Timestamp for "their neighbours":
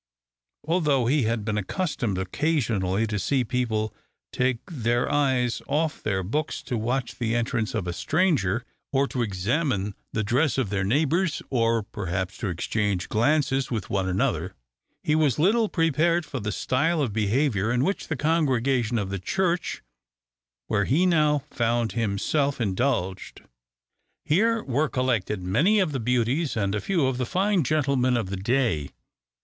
10.71-11.43